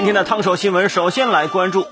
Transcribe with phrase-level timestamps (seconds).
[0.00, 1.86] 今天的烫手新闻，首先来关注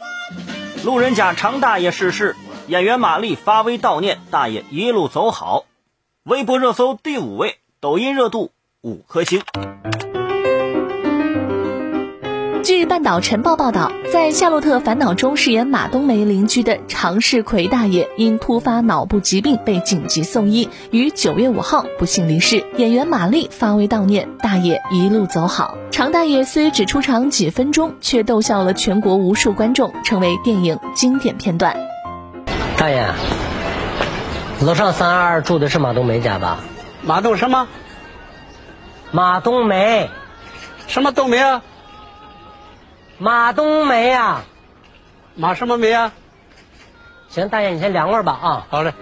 [0.82, 5.66] 路人甲常大爷逝世，演员马丽发微悼念大爷一路走好。
[6.22, 8.50] 微博热搜第五位，抖音热度
[8.80, 9.42] 五颗星。
[12.62, 22.64] 据半岛晨报报道，在《夏洛特烦恼》中饰演马冬梅邻居的常世奎大爷因突发脑部疾病被紧急送医，于九月五号不幸离世。
[22.76, 25.76] 演员马丽发微悼念大爷一路走好。
[25.90, 31.76] 常大爷虽只出场几分钟，却逗笑了全国无数观众，成为电影经典片段。
[32.76, 33.06] 大爷，
[34.60, 36.58] 楼上三二二住的是马冬梅家吧？
[37.02, 37.68] 马冬什么？
[39.10, 40.10] 马冬梅，
[40.86, 41.62] 什么冬梅啊？
[43.20, 44.44] 马冬梅呀，
[45.34, 46.12] 马什么梅啊？
[47.28, 48.66] 行，大爷你先凉快吧啊。
[48.70, 48.92] 好嘞。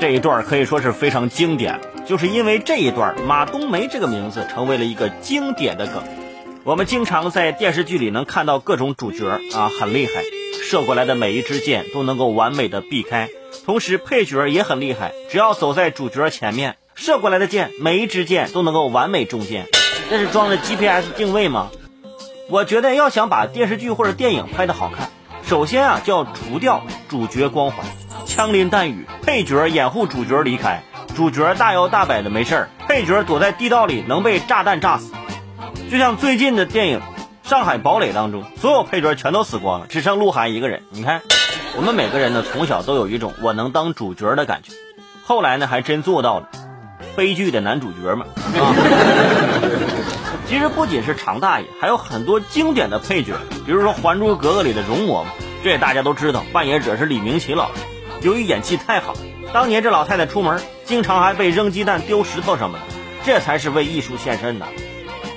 [0.00, 6.04] 这一段可以说是非常经典，就是因为这一段，马冬梅这个名字成为了一个经典的梗。
[6.62, 10.22] 我们经常在电视剧里能看到各种主角啊，很厉害，
[10.62, 13.28] 射过来的每一支箭都能够完美的避开，
[13.66, 16.76] 同时配角也很厉害，只要走在主角前面。
[17.00, 19.66] 射过来的箭，每一支箭都能够完美中箭，
[20.10, 21.70] 这是装的 GPS 定位吗？
[22.50, 25.08] 我觉得要想把电视剧或者电影拍得好看，
[25.42, 27.86] 首先啊就要除掉主角光环，
[28.26, 30.82] 枪林弹雨，配角掩护主角离开，
[31.16, 35.14] 主角大摇大摆的没事儿，配角躲在地道里能被炸弹炸死。
[35.90, 37.00] 就像最近的电影
[37.48, 40.82] 《上海堡垒》当中，所有配角全都死光了，只剩鹿晗一个人。
[40.90, 41.22] 你看，
[41.78, 44.74] 我们每个人呢从小都有一种我能当主角的感觉，
[45.24, 46.50] 后来呢还真做到了。
[47.20, 48.26] 悲剧的男主角们，
[48.58, 48.74] 啊，
[50.48, 53.34] 其实不仅是常大爷，还有很多经典的配角，
[53.66, 55.26] 比如说《还珠格格》里的容嬷嬷，
[55.62, 57.82] 这大家都知道，扮演者是李明启老师。
[58.22, 59.12] 由于演技太好，
[59.52, 62.84] 当年这老太太出门经常还被扔鸡蛋、丢石头什么的，
[63.22, 64.66] 这才是为艺术献身呢。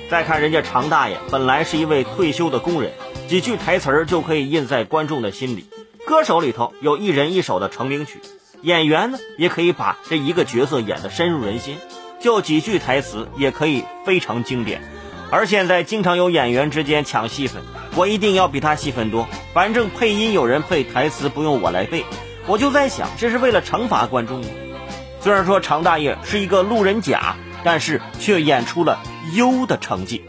[0.08, 2.92] 再看人家常大爷，本来是一位退休的工人，
[3.28, 5.66] 几句台词儿就可以印在观众的心里。
[6.06, 8.22] 歌手里头有一人一首的成名曲。
[8.64, 11.76] 演员呢，也可以把这一个角色演得深入人心，
[12.18, 14.80] 就几句台词也可以非常经典。
[15.30, 17.62] 而现在经常有演员之间抢戏份，
[17.94, 22.06] 我一定要比他戏份多，反正配音有人配，台词不用我来背。
[22.46, 24.46] 我就在想，这是为了惩罚观众吗？
[25.20, 29.02] 虽然说常大爷是一个路人甲，但是却演出了
[29.34, 30.24] 优的成绩。